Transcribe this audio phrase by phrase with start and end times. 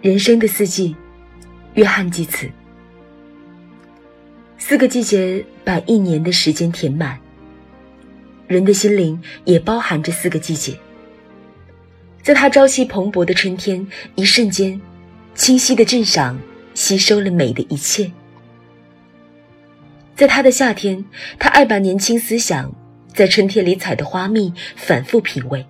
[0.00, 0.94] 人生的四季，
[1.74, 2.48] 约翰记此。
[4.56, 7.18] 四个季节把一年的时间填满，
[8.46, 10.78] 人的心灵也包含着四个季节。
[12.22, 13.84] 在他朝气蓬勃的春天，
[14.14, 14.80] 一瞬间，
[15.34, 16.38] 清晰的镇赏
[16.74, 18.12] 吸收了美的一切；
[20.14, 21.04] 在他的夏天，
[21.40, 22.72] 他爱把年轻思想
[23.12, 25.66] 在春天里采的花蜜反复品味，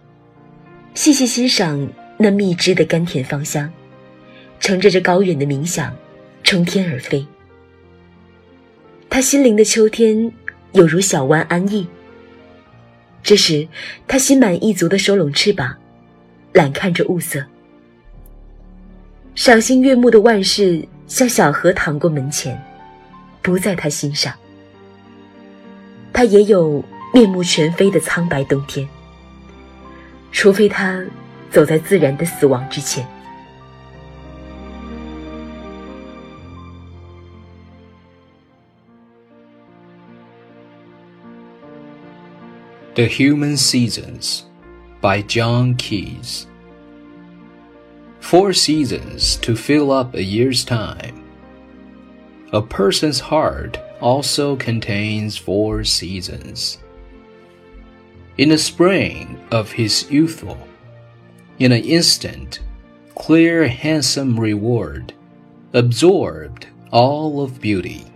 [0.93, 1.89] 细细欣赏
[2.19, 3.73] 那蜜汁的甘甜芳香，
[4.69, 5.97] 乘着这高远的冥想，
[6.45, 7.27] 冲天而飞。
[9.09, 10.31] 他心灵的秋天，
[10.73, 11.89] 有如小湾安逸。
[13.23, 13.67] 这时，
[14.07, 15.75] 他心满意足地收拢翅膀。
[16.53, 17.43] 懒看着物色，
[19.35, 22.63] 赏心悦目的万事像小河淌过门前，
[23.41, 24.35] 不在他心上。
[26.13, 28.87] 他也有面目全非的苍白冬天，
[30.31, 31.03] 除非他
[31.51, 33.09] 走在自然的死亡之前。
[42.99, 44.47] The Human Seasons
[45.01, 46.49] by John Keats.
[48.19, 51.23] Four seasons to fill up a year's time.
[52.53, 56.79] A person's heart also contains four seasons.
[58.37, 60.59] In the spring of his youthful,
[61.61, 62.59] in an instant,
[63.15, 65.13] clear, handsome reward,
[65.73, 68.07] absorbed all of beauty.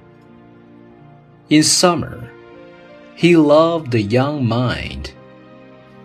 [1.50, 2.31] In summer,
[3.14, 5.12] he loved the young mind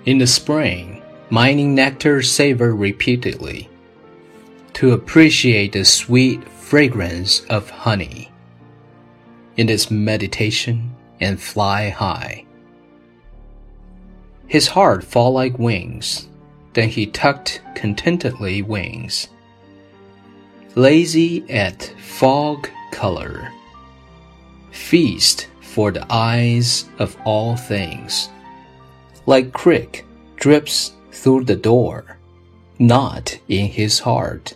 [0.05, 3.69] in the spring, mining nectar savor repeatedly
[4.73, 8.31] to appreciate the sweet fragrance of honey
[9.55, 12.45] in its meditation and fly high.
[14.47, 16.29] His heart fall like wings,
[16.73, 19.27] then he tucked contentedly wings.
[20.75, 23.51] Lazy at fog color,
[24.71, 28.29] feast for the eyes of all things
[29.27, 32.17] like creek drips through the door,
[32.79, 34.55] not in his heart.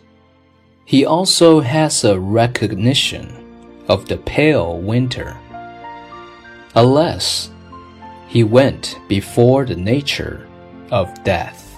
[0.84, 3.28] He also has a recognition
[3.88, 5.38] of the pale winter.
[6.74, 7.52] Alas,
[8.28, 10.48] he went before the nature
[10.90, 11.71] of death.